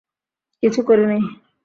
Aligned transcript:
কিছু 0.63 0.79
করি 0.81 1.05
নাই। 1.05 1.21